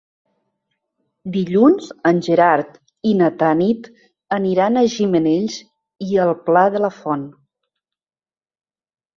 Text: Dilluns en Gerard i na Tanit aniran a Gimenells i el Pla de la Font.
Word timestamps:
Dilluns 1.35 1.89
en 2.11 2.21
Gerard 2.29 2.79
i 3.09 3.13
na 3.21 3.29
Tanit 3.43 3.91
aniran 4.39 4.81
a 4.81 4.85
Gimenells 4.95 5.61
i 6.07 6.11
el 6.27 6.35
Pla 6.49 6.65
de 6.77 6.83
la 6.87 6.93
Font. 7.01 7.29